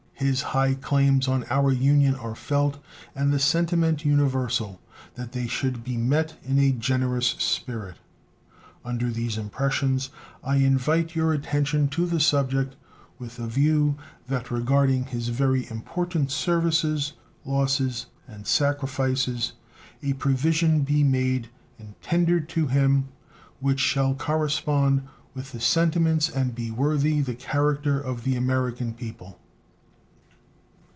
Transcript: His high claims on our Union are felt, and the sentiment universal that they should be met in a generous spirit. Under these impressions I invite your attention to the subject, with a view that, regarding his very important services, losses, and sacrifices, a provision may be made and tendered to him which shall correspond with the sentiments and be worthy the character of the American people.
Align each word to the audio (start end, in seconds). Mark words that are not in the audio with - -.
His 0.21 0.43
high 0.53 0.75
claims 0.75 1.27
on 1.27 1.45
our 1.49 1.71
Union 1.71 2.13
are 2.13 2.35
felt, 2.35 2.77
and 3.15 3.33
the 3.33 3.39
sentiment 3.39 4.05
universal 4.05 4.79
that 5.15 5.31
they 5.31 5.47
should 5.47 5.83
be 5.83 5.97
met 5.97 6.35
in 6.43 6.59
a 6.59 6.71
generous 6.71 7.29
spirit. 7.39 7.97
Under 8.85 9.09
these 9.09 9.35
impressions 9.35 10.11
I 10.43 10.57
invite 10.57 11.15
your 11.15 11.33
attention 11.33 11.87
to 11.95 12.05
the 12.05 12.19
subject, 12.19 12.75
with 13.17 13.39
a 13.39 13.47
view 13.47 13.95
that, 14.27 14.51
regarding 14.51 15.05
his 15.05 15.29
very 15.29 15.67
important 15.71 16.29
services, 16.29 17.13
losses, 17.43 18.05
and 18.27 18.45
sacrifices, 18.45 19.53
a 20.03 20.13
provision 20.13 20.73
may 20.77 20.83
be 20.85 21.03
made 21.03 21.49
and 21.79 21.99
tendered 22.03 22.47
to 22.49 22.67
him 22.67 23.07
which 23.59 23.79
shall 23.79 24.13
correspond 24.13 25.01
with 25.33 25.51
the 25.51 25.59
sentiments 25.59 26.29
and 26.29 26.53
be 26.53 26.69
worthy 26.69 27.21
the 27.21 27.33
character 27.33 27.99
of 27.99 28.23
the 28.23 28.35
American 28.35 28.93
people. 28.93 29.39